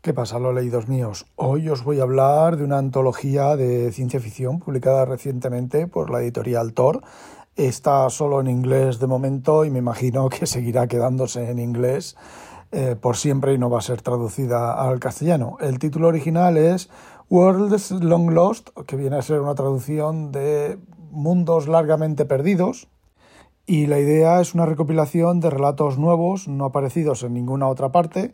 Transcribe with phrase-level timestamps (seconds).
[0.00, 1.26] ¿Qué pasa, los leídos míos?
[1.34, 6.20] Hoy os voy a hablar de una antología de ciencia ficción publicada recientemente por la
[6.20, 7.02] editorial Thor.
[7.56, 12.16] Está solo en inglés de momento y me imagino que seguirá quedándose en inglés
[12.70, 15.56] eh, por siempre y no va a ser traducida al castellano.
[15.60, 16.90] El título original es
[17.28, 20.78] Worlds Long Lost, que viene a ser una traducción de
[21.10, 22.86] Mundos largamente perdidos.
[23.66, 28.32] Y la idea es una recopilación de relatos nuevos, no aparecidos en ninguna otra parte,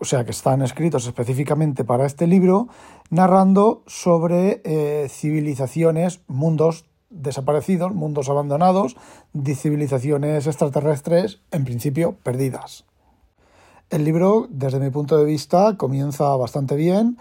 [0.00, 2.68] o sea, que están escritos específicamente para este libro,
[3.10, 8.96] narrando sobre eh, civilizaciones, mundos desaparecidos, mundos abandonados,
[9.32, 12.84] de civilizaciones extraterrestres, en principio perdidas.
[13.90, 17.18] El libro, desde mi punto de vista, comienza bastante bien,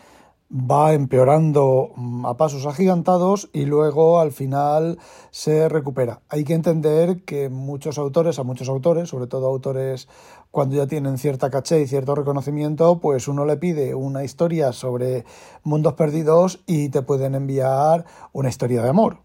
[0.51, 4.97] va empeorando mm, a pasos agigantados y luego al final
[5.31, 6.21] se recupera.
[6.29, 10.07] Hay que entender que muchos autores, a muchos autores, sobre todo autores
[10.51, 15.25] cuando ya tienen cierta caché y cierto reconocimiento, pues uno le pide una historia sobre
[15.63, 19.19] mundos perdidos y te pueden enviar una historia de amor.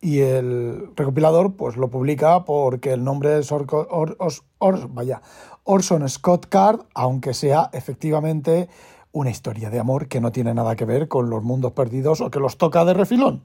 [0.00, 3.52] Y el recopilador pues lo publica porque el nombre es
[4.90, 5.22] vaya,
[5.64, 8.68] Orson Scott Card, aunque sea efectivamente
[9.12, 12.30] una historia de amor que no tiene nada que ver con los mundos perdidos o
[12.30, 13.44] que los toca de refilón.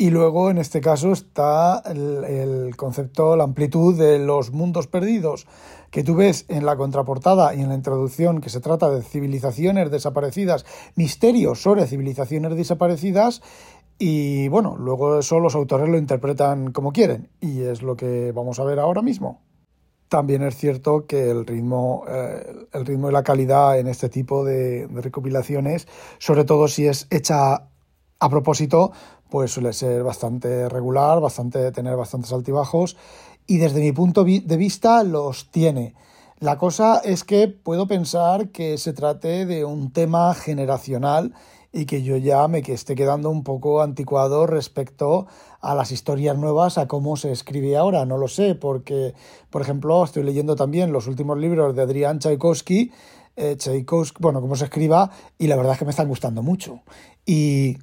[0.00, 5.46] Y luego, en este caso, está el, concepto, la amplitud de los mundos perdidos,
[5.90, 9.90] que tú ves en la contraportada y en la introducción, que se trata de civilizaciones
[9.90, 10.64] desaparecidas,
[10.96, 13.42] misterios sobre civilizaciones desaparecidas,
[13.98, 18.58] y bueno, luego eso los autores lo interpretan como quieren, y es lo que vamos
[18.58, 19.42] a ver ahora mismo.
[20.08, 24.46] También es cierto que el ritmo, eh, el ritmo y la calidad en este tipo
[24.46, 27.66] de, recopilaciones, sobre todo si es hecha
[28.20, 28.92] a propósito,
[29.28, 32.96] pues suele ser bastante regular, bastante tener bastantes altibajos
[33.46, 35.94] y desde mi punto de vista los tiene.
[36.38, 41.34] La cosa es que puedo pensar que se trate de un tema generacional
[41.72, 45.26] y que yo ya me esté quedando un poco anticuado respecto
[45.60, 48.04] a las historias nuevas, a cómo se escribe ahora.
[48.06, 49.14] No lo sé, porque,
[49.50, 52.90] por ejemplo, estoy leyendo también los últimos libros de Adrián Tchaikovsky,
[53.36, 53.56] eh,
[54.18, 56.80] bueno, cómo se escriba, y la verdad es que me están gustando mucho.
[57.24, 57.76] Y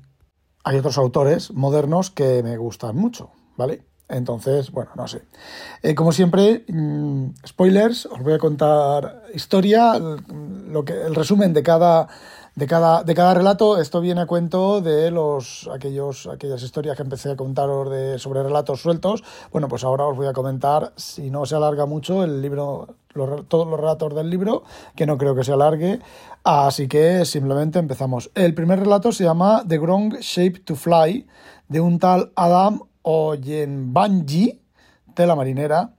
[0.68, 3.86] hay otros autores modernos que me gustan mucho, ¿vale?
[4.10, 5.22] Entonces, bueno, no sé.
[5.82, 11.64] Eh, como siempre, mm, spoilers, os voy a contar historia, lo que, el resumen de
[11.64, 12.10] cada
[12.58, 17.04] de cada, de cada relato, esto viene a cuento de los, aquellos, aquellas historias que
[17.04, 19.24] empecé a contaros de, sobre relatos sueltos.
[19.52, 22.96] Bueno, pues ahora os voy a comentar, si no se alarga mucho, el libro,
[23.48, 24.64] todos los relatos del libro,
[24.96, 26.00] que no creo que se alargue.
[26.44, 28.32] Así que simplemente empezamos.
[28.34, 31.28] El primer relato se llama The Wrong Shape to Fly,
[31.68, 34.60] de un tal Adam Oyenbanji,
[35.16, 35.92] de la marinera.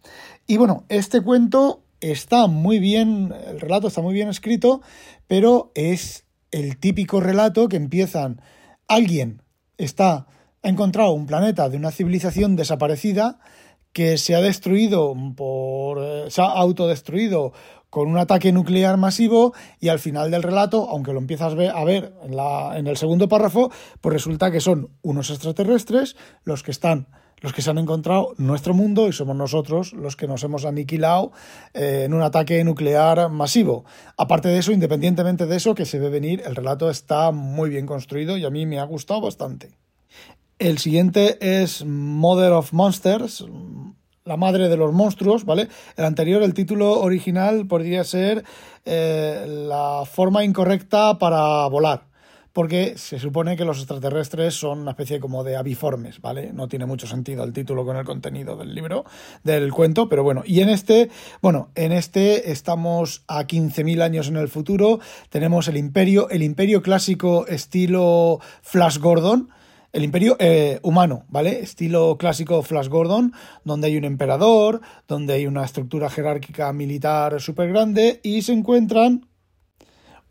[0.48, 4.80] Y bueno, este cuento está muy bien, el relato está muy bien escrito,
[5.28, 8.40] pero es el típico relato que empiezan
[8.86, 9.42] alguien
[9.76, 10.26] está
[10.62, 13.38] ha encontrado un planeta de una civilización desaparecida
[13.92, 17.52] que se ha destruido por eh, se ha autodestruido
[17.90, 22.12] con un ataque nuclear masivo y al final del relato, aunque lo empiezas a ver
[22.22, 23.70] en, la, en el segundo párrafo,
[24.00, 27.08] pues resulta que son unos extraterrestres los que están
[27.40, 31.32] los que se han encontrado nuestro mundo y somos nosotros los que nos hemos aniquilado
[31.74, 33.84] eh, en un ataque nuclear masivo.
[34.16, 37.86] Aparte de eso, independientemente de eso, que se ve venir, el relato está muy bien
[37.86, 39.70] construido y a mí me ha gustado bastante.
[40.58, 43.44] El siguiente es Mother of Monsters,
[44.24, 45.68] la madre de los monstruos, ¿vale?
[45.96, 48.44] El anterior, el título original podría ser
[48.84, 52.07] eh, La forma incorrecta para volar
[52.58, 56.52] porque se supone que los extraterrestres son una especie como de aviformes, ¿vale?
[56.52, 59.04] No tiene mucho sentido el título con el contenido del libro,
[59.44, 61.08] del cuento, pero bueno, y en este,
[61.40, 64.98] bueno, en este estamos a 15.000 años en el futuro,
[65.30, 69.50] tenemos el imperio, el imperio clásico estilo Flash Gordon,
[69.92, 71.60] el imperio eh, humano, ¿vale?
[71.60, 77.68] Estilo clásico Flash Gordon, donde hay un emperador, donde hay una estructura jerárquica militar súper
[77.68, 79.28] grande y se encuentran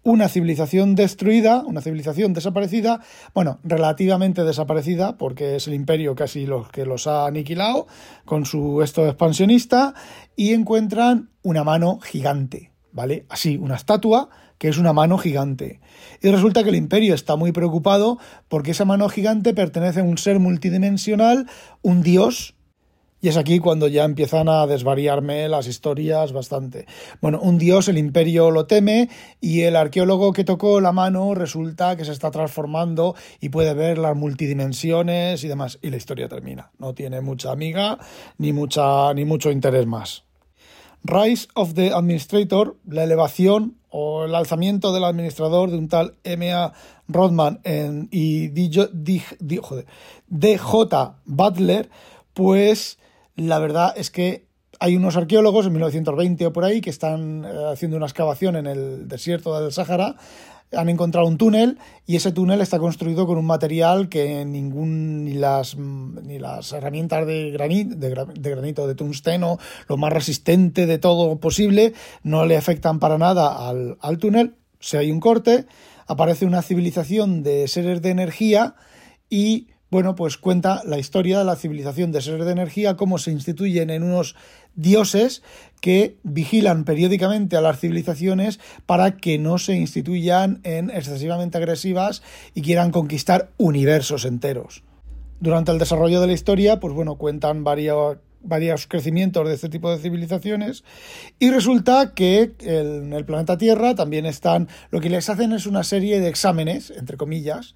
[0.08, 3.02] una civilización destruida, una civilización desaparecida,
[3.34, 7.88] bueno, relativamente desaparecida, porque es el imperio casi los que los ha aniquilado
[8.24, 9.96] con su esto expansionista,
[10.38, 13.26] y encuentran una mano gigante, ¿vale?
[13.28, 15.82] Así, una estatua que es una mano gigante.
[16.22, 18.18] Y resulta que el imperio está muy preocupado
[18.48, 21.50] porque esa mano gigante pertenece a un ser multidimensional,
[21.82, 22.56] un dios,
[23.20, 26.86] y es aquí cuando ya empiezan a desvariarme las historias bastante.
[27.20, 29.10] Bueno, un dios, el imperio lo teme
[29.42, 33.98] y el arqueólogo que tocó la mano resulta que se está transformando y puede ver
[33.98, 35.80] las multidimensiones y demás.
[35.82, 36.72] Y la historia termina.
[36.78, 37.98] No tiene mucha amiga
[38.38, 40.24] ni, mucha, ni mucho interés más.
[41.04, 46.74] Rise of the Administrator, la elevación o el alzamiento del administrador de un tal M.A.
[47.08, 49.78] Rodman en, y DJ, DJ
[51.26, 51.90] Butler,
[52.34, 53.00] pues
[53.38, 54.48] la verdad es que
[54.80, 58.68] hay unos arqueólogos en 1920 o por ahí que están eh, haciendo una excavación en
[58.68, 60.16] el desierto del Sáhara.
[60.74, 65.34] Han encontrado un túnel y ese túnel está construido con un material que ningún ni
[65.34, 71.94] las ni las herramientas de granito, de, tungsteno, lo más resistente de todo posible,
[72.24, 74.56] no le afectan para nada al, al túnel.
[74.82, 75.68] Si hay un corte,
[76.06, 78.76] aparece una civilización de seres de energía
[79.30, 83.32] y bueno, pues cuenta la historia de la civilización de seres de energía, cómo se
[83.32, 84.36] instituyen en unos
[84.76, 85.44] dioses
[85.82, 92.22] que vigilan periódicamente a las civilizaciones para que no se instituyan en excesivamente agresivas
[92.54, 94.84] y quieran conquistar universos enteros.
[95.40, 99.92] Durante el desarrollo de la historia, pues bueno, cuentan varios, varios crecimientos de este tipo
[99.92, 100.84] de civilizaciones
[101.40, 105.84] y resulta que en el planeta Tierra también están, lo que les hacen es una
[105.84, 107.76] serie de exámenes, entre comillas,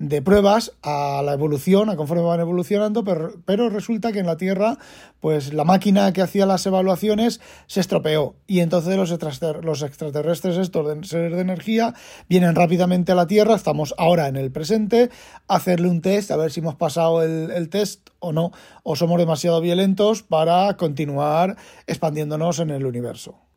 [0.00, 4.38] de pruebas a la evolución, a conforme van evolucionando, pero, pero, resulta que en la
[4.38, 4.78] Tierra,
[5.20, 8.34] pues la máquina que hacía las evaluaciones se estropeó.
[8.46, 9.14] Y entonces los,
[9.62, 11.94] los extraterrestres estos seres de energía
[12.30, 15.10] vienen rápidamente a la Tierra, estamos ahora en el presente,
[15.46, 18.52] a hacerle un test, a ver si hemos pasado el, el test o no,
[18.82, 23.49] o somos demasiado violentos para continuar expandiéndonos en el universo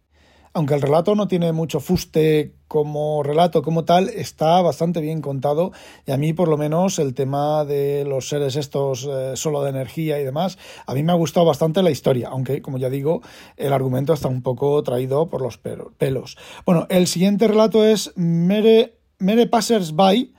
[0.54, 5.72] aunque el relato no tiene mucho fuste como relato como tal, está bastante bien contado
[6.06, 9.70] y a mí por lo menos el tema de los seres estos eh, solo de
[9.70, 13.22] energía y demás, a mí me ha gustado bastante la historia, aunque como ya digo,
[13.58, 16.38] el argumento está un poco traído por los pelos.
[16.66, 20.34] Bueno, el siguiente relato es Mere, Mere Passers By,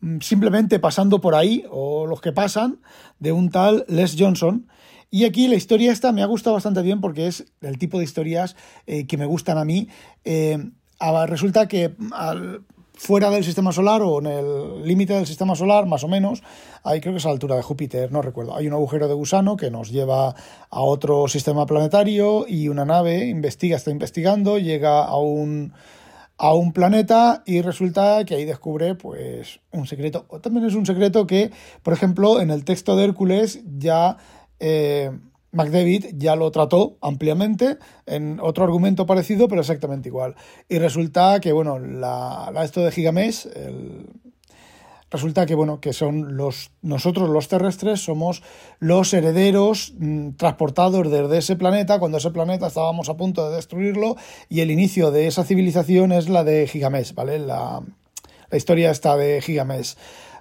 [0.00, 2.80] mm, simplemente pasando por ahí, o los que pasan,
[3.18, 4.66] de un tal Les Johnson,
[5.10, 8.04] y aquí la historia esta me ha gustado bastante bien porque es el tipo de
[8.04, 9.88] historias eh, que me gustan a mí.
[10.24, 10.58] Eh,
[11.26, 11.94] resulta que
[13.00, 16.42] fuera del sistema solar o en el límite del sistema solar, más o menos,
[16.84, 18.54] hay creo que es a la altura de Júpiter, no recuerdo.
[18.54, 20.34] Hay un agujero de gusano que nos lleva
[20.68, 25.72] a otro sistema planetario y una nave investiga, está investigando, llega a un
[26.36, 30.24] a un planeta y resulta que ahí descubre pues un secreto.
[30.28, 31.50] O también es un secreto que,
[31.82, 34.16] por ejemplo, en el texto de Hércules ya
[34.60, 35.10] eh,
[35.52, 40.36] McDavid ya lo trató ampliamente en otro argumento parecido, pero exactamente igual.
[40.68, 43.48] Y resulta que, bueno, la, esto de Gigamesh,
[45.10, 48.42] resulta que, bueno, que son los, nosotros los terrestres somos
[48.78, 54.16] los herederos mm, transportados desde ese planeta, cuando ese planeta estábamos a punto de destruirlo,
[54.48, 57.38] y el inicio de esa civilización es la de Gigamesh, ¿vale?
[57.40, 57.82] La,
[58.52, 59.96] historia está de Gigamesh.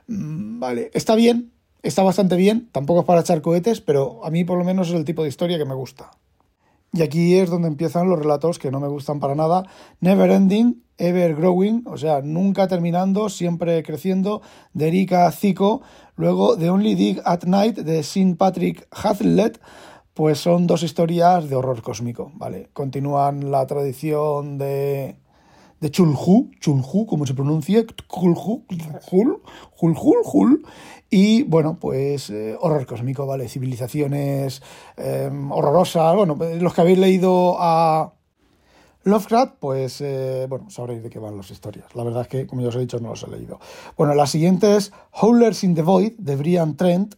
[0.07, 1.51] Mm, vale, está bien,
[1.81, 4.95] Está bastante bien, tampoco es para echar cohetes, pero a mí por lo menos es
[4.95, 6.11] el tipo de historia que me gusta.
[6.91, 9.65] Y aquí es donde empiezan los relatos que no me gustan para nada.
[10.01, 14.41] Never Ending, Ever Growing, o sea, nunca terminando, siempre creciendo,
[14.73, 15.81] de Erika Zico.
[16.15, 18.35] Luego The Only Dig at Night, de St.
[18.35, 19.59] Patrick Hazlitt,
[20.13, 22.69] pues son dos historias de horror cósmico, ¿vale?
[22.73, 25.15] Continúan la tradición de
[25.79, 28.65] de Chulhu, Chulhu, como se pronuncia, Chulhu,
[29.11, 29.41] Hul,
[29.79, 30.65] Hul, Hul, Hul,
[31.09, 33.47] y bueno, pues eh, horror cósmico, ¿vale?
[33.49, 34.61] Civilizaciones
[34.97, 38.13] eh, horrorosas, bueno, los que habéis leído a
[39.03, 41.95] Lovecraft, pues eh, bueno, sabréis de qué van las historias.
[41.95, 43.59] La verdad es que, como ya os he dicho, no los he leído.
[43.97, 47.15] Bueno, la siguiente es Howlers in the Void, de Brian Trent,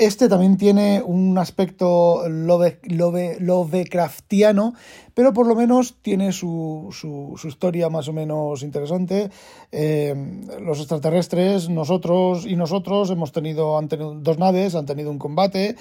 [0.00, 4.72] este también tiene un aspecto Lovecraftiano,
[5.12, 9.28] pero por lo menos tiene su, su, historia más o menos interesante.
[9.70, 10.14] Eh,
[10.62, 15.76] los extraterrestres, nosotros y nosotros hemos tenido, han tenido dos naves, han tenido un combate,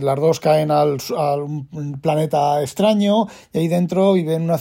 [0.00, 4.58] las dos caen al, a un planeta extraño y ahí dentro viven una,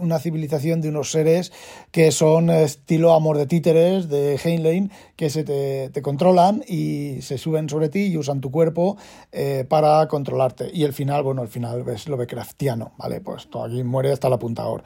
[0.00, 1.52] una civilización de unos seres
[1.92, 7.38] que son estilo amor de títeres de Heinlein, que se te, te controlan y se
[7.38, 8.96] suben sobre ti y usan tu cuerpo
[9.32, 10.70] eh, para controlarte.
[10.72, 13.20] Y el final, bueno, el final es Lovecraftiano, ¿vale?
[13.20, 14.82] Pues todo aquí muere hasta el apuntador.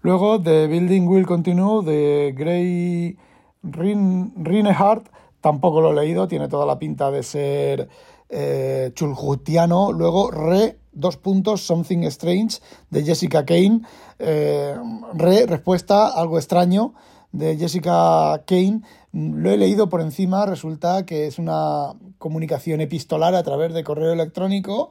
[0.00, 3.16] Luego, The Building Will Continue, de Gray
[3.62, 5.08] Rinehart,
[5.40, 7.88] tampoco lo he leído, tiene toda la pinta de ser
[8.28, 8.92] eh.
[8.96, 12.58] Luego, Re dos puntos, Something Strange,
[12.90, 13.82] de Jessica Kane.
[14.18, 14.74] Eh,
[15.14, 16.94] re, respuesta, algo extraño,
[17.32, 18.82] de Jessica Kane.
[19.12, 24.12] Lo he leído por encima, resulta que es una comunicación epistolar a través de correo
[24.12, 24.90] electrónico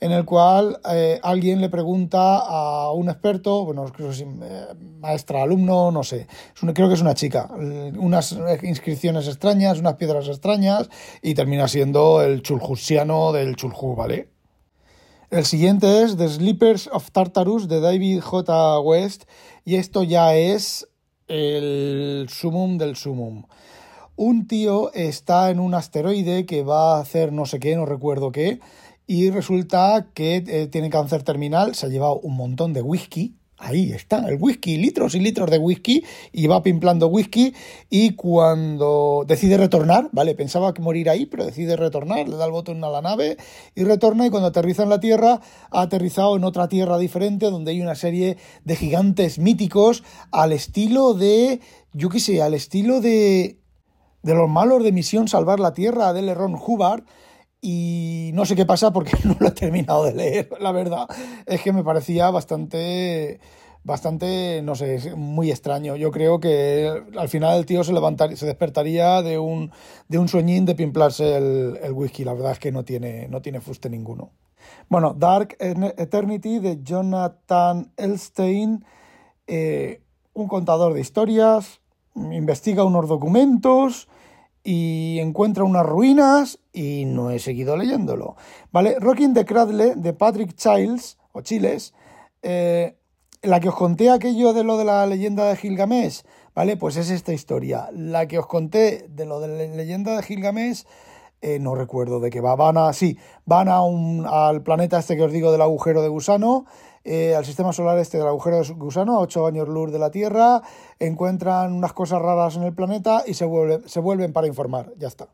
[0.00, 4.66] en el cual eh, alguien le pregunta a un experto, bueno, eh,
[5.00, 6.26] maestra, alumno, no sé,
[6.72, 10.88] creo que es una chica, unas inscripciones extrañas, unas piedras extrañas
[11.20, 14.28] y termina siendo el chuljusiano del chuljú, ¿vale?
[15.30, 18.80] El siguiente es The Sleepers of Tartarus de David J.
[18.80, 19.24] West
[19.64, 20.87] y esto ya es
[21.28, 23.44] el sumum del sumum.
[24.16, 28.32] Un tío está en un asteroide que va a hacer no sé qué, no recuerdo
[28.32, 28.60] qué,
[29.06, 33.92] y resulta que eh, tiene cáncer terminal, se ha llevado un montón de whisky, ahí
[33.92, 37.54] está, el whisky, litros y litros de whisky, y va pimplando whisky,
[37.90, 40.34] y cuando decide retornar, ¿vale?
[40.34, 43.36] Pensaba que morir ahí, pero decide retornar, le da el botón a la nave
[43.74, 47.72] y retorna, y cuando aterriza en la Tierra, ha aterrizado en otra Tierra diferente, donde
[47.72, 51.60] hay una serie de gigantes míticos al estilo de,
[51.92, 53.58] yo qué sé, al estilo de...
[54.22, 57.04] de los malos de Misión Salvar la Tierra, de Ron Hubbard,
[57.60, 61.06] y no sé qué pasa porque no lo he terminado de leer, la verdad.
[61.46, 63.40] Es que me parecía bastante,
[63.84, 65.96] bastante, no sé, muy extraño.
[65.96, 69.72] Yo creo que al final el tío se levantaría, se despertaría de un,
[70.08, 72.24] de un sueñín de pimplarse el, el whisky.
[72.24, 74.30] La verdad es que no tiene, no tiene fuste ninguno.
[74.88, 78.84] Bueno, Dark Eternity de Jonathan Elstein,
[79.46, 80.02] eh,
[80.34, 81.80] un contador de historias,
[82.14, 84.08] investiga unos documentos
[84.70, 88.36] y encuentra unas ruinas y no he seguido leyéndolo.
[88.70, 88.96] ¿Vale?
[89.00, 91.94] Rocking the Cradle de Patrick Childs, o Chiles,
[92.42, 92.94] eh,
[93.40, 96.20] la que os conté aquello de lo de la leyenda de Gilgamesh,
[96.54, 96.76] ¿vale?
[96.76, 97.88] Pues es esta historia.
[97.94, 100.84] La que os conté de lo de la leyenda de Gilgamesh,
[101.40, 102.54] eh, no recuerdo de qué va.
[102.54, 106.08] Van a, sí, van a un, al planeta este que os digo del agujero de
[106.08, 106.66] gusano
[107.08, 110.10] eh, al sistema solar este del agujero de gusano, a 8 años luz de la
[110.10, 110.60] Tierra,
[110.98, 114.92] encuentran unas cosas raras en el planeta y se, vuelven para informar.
[114.98, 115.28] Ya está.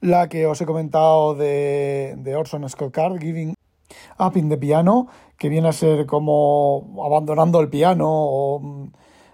[0.00, 3.54] La que os he comentado de, de Orson Scott Card, Giving
[4.20, 8.92] Up in the Piano, que viene a ser como abandonando el piano o mm,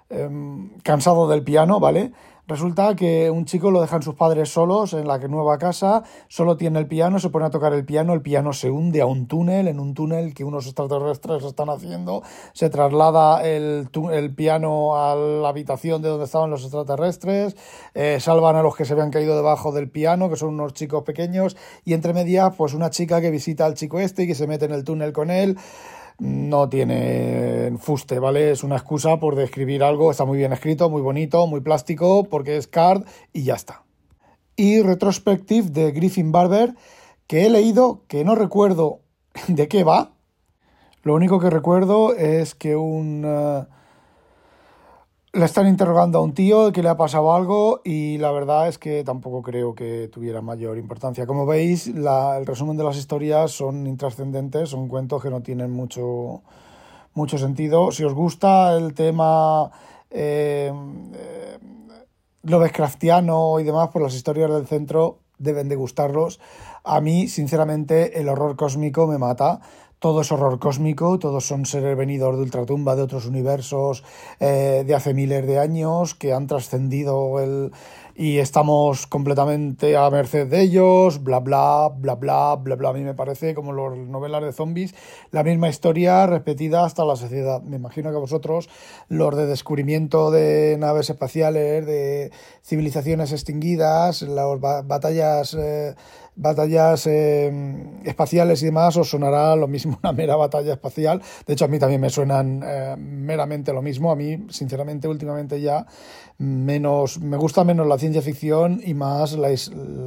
[0.09, 2.13] em, cansado del piano, ¿vale?
[2.47, 6.79] Resulta que un chico lo dejan sus padres solos en la nueva casa, solo tiene
[6.79, 9.67] el piano, se pone a tocar el piano, el piano se hunde a un túnel,
[9.67, 12.23] en un túnel que unos extraterrestres están haciendo,
[12.53, 17.57] se traslada el, el piano a la habitación de donde estaban los extraterrestres,
[17.95, 21.03] eh, salvan a los que se habían caído debajo del piano, que son unos chicos
[21.03, 24.47] pequeños, y entre medias, pues una chica que visita al chico este y que se
[24.47, 25.57] mete en el túnel con él
[26.19, 28.51] no tiene fuste, ¿vale?
[28.51, 32.57] Es una excusa por describir algo, está muy bien escrito, muy bonito, muy plástico, porque
[32.57, 33.83] es card y ya está.
[34.57, 36.75] Y Retrospective de Griffin Barber,
[37.27, 39.01] que he leído, que no recuerdo
[39.49, 40.13] de qué va.
[41.03, 43.25] Lo único que recuerdo es que un...
[43.27, 43.67] Eh,
[45.35, 48.79] le están interrogando a un tío que le ha pasado algo y la verdad es
[48.79, 51.27] que tampoco creo que tuviera mayor importancia.
[51.27, 56.43] Como veis, el resumen de las historias son intrascendentes, son cuentos que no tienen mucho,
[57.15, 57.91] mucho sentido.
[57.91, 59.73] Si os gusta el tema
[60.09, 60.73] eh,
[61.15, 61.59] eh,
[62.43, 66.39] Lovecraftiano y demás, pues las historias del centro deben de gustarlos.
[66.85, 69.61] A mí, sinceramente, el horror cósmico me mata
[69.99, 74.05] todo es horror cósmico, todos son seres venidos de ultratumba, de otros universos
[74.41, 77.73] eh, de hace miles de años que han trascendido el
[78.17, 82.89] y estamos completamente a merced de ellos, bla bla, bla bla, bla bla.
[82.91, 84.95] A mí me parece como las novelas de zombies,
[85.33, 87.63] la misma historia repetida hasta la sociedad.
[87.63, 88.69] Me imagino que vosotros,
[89.09, 92.31] los de descubrimiento de naves espaciales, de
[92.63, 95.95] civilizaciones extinguidas, las batallas eh,
[96.37, 97.53] batallas eh,
[98.05, 101.23] espaciales y demás, os sonará lo mismo una mera batalla espacial.
[101.47, 104.11] De hecho, a mí también me suenan eh, meramente lo mismo.
[104.11, 105.87] A mí, sinceramente, últimamente ya
[106.39, 109.49] menos, me gusta menos la ciencia ficción y más la,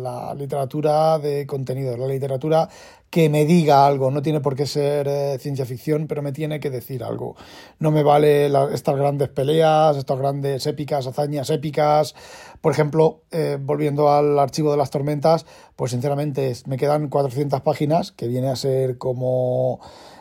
[0.04, 2.70] la literatura de contenido, la literatura
[3.10, 4.12] que me diga algo.
[4.12, 7.36] No tiene por qué ser eh, ciencia ficción, pero me tiene que decir algo.
[7.80, 12.14] No me vale estas grandes peleas, estas grandes épicas, hazañas épicas.
[12.62, 18.12] Por ejemplo, eh, volviendo al archivo de las tormentas, pues sinceramente me quedan 400 páginas,
[18.12, 19.80] que viene a ser como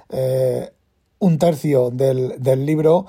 [0.08, 0.70] eh,
[1.18, 3.04] un tercio del, del libro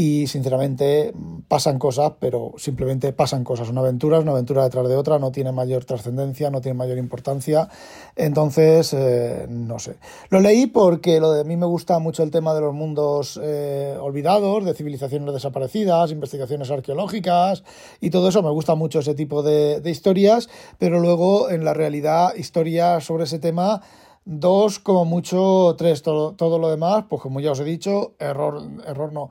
[0.00, 1.12] y sinceramente
[1.46, 3.68] pasan cosas, pero simplemente pasan cosas.
[3.68, 6.96] Una aventura es una aventura detrás de otra, no tiene mayor trascendencia, no tiene mayor
[6.96, 7.68] importancia.
[8.16, 9.96] Entonces, eh, no sé.
[10.30, 13.94] Lo leí porque lo de mí me gusta mucho el tema de los mundos eh,
[14.00, 17.62] olvidados, de civilizaciones desaparecidas, investigaciones arqueológicas
[18.00, 18.42] y todo eso.
[18.42, 23.24] Me gusta mucho ese tipo de, de historias, pero luego en la realidad historias sobre
[23.24, 23.82] ese tema
[24.24, 26.02] dos, como mucho, tres.
[26.02, 29.30] Todo, todo lo demás, pues como ya os he dicho, error, error no,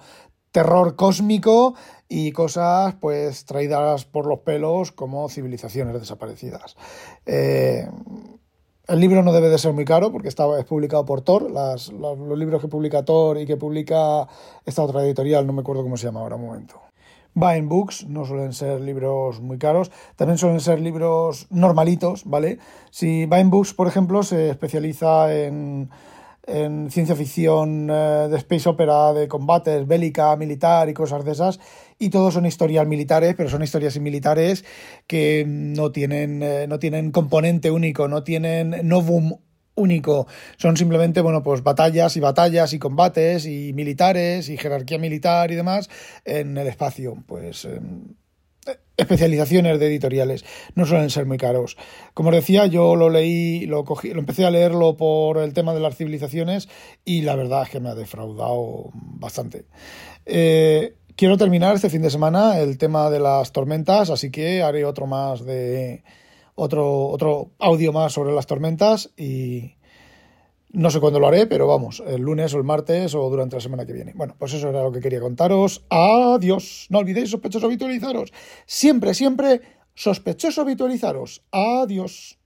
[0.51, 1.75] terror cósmico
[2.07, 6.75] y cosas pues traídas por los pelos como civilizaciones desaparecidas.
[7.25, 7.87] Eh,
[8.87, 11.51] el libro no debe de ser muy caro porque está, es publicado por Thor.
[11.51, 14.27] Los, los, libros que publica Thor y que publica
[14.65, 16.81] esta otra editorial, no me acuerdo cómo se llama ahora un momento.
[17.35, 22.57] Vine Books no suelen ser libros muy caros, también suelen ser libros normalitos, ¿vale?
[22.89, 25.89] Si Vine Books, por ejemplo, se especializa en
[26.49, 31.59] en ciencia ficción, eh, de space opera, de combates, bélica, militar y cosas de esas.
[31.99, 34.65] Y todos son historias militares, pero son historias militares
[35.07, 39.37] que no tienen, eh, no tienen componente único, no tienen novum
[39.75, 40.27] único.
[40.57, 45.55] Son simplemente, bueno, pues batallas y batallas y combates y militares y jerarquía militar y
[45.55, 45.89] demás
[46.25, 47.15] en el espacio.
[47.27, 47.67] Pues
[48.97, 50.45] especializaciones de editoriales.
[50.75, 51.77] No suelen ser muy caros.
[52.13, 55.73] Como os decía, yo lo leí, lo cogí, lo empecé a leerlo por el tema
[55.73, 56.69] de las civilizaciones
[57.05, 59.65] y la verdad es que me ha defraudado bastante.
[60.25, 64.85] Eh, quiero terminar este fin de semana el tema de las tormentas, así que haré
[64.85, 66.03] otro más de
[66.55, 69.78] otro, otro audio más sobre las tormentas y,
[70.71, 73.61] no sé cuándo lo haré, pero vamos, el lunes o el martes o durante la
[73.61, 74.13] semana que viene.
[74.15, 75.83] Bueno, pues eso era lo que quería contaros.
[75.89, 76.87] Adiós.
[76.89, 78.31] No olvidéis sospechoso habitualizaros.
[78.65, 79.61] Siempre, siempre
[79.95, 81.43] sospechoso habitualizaros.
[81.51, 82.38] Adiós.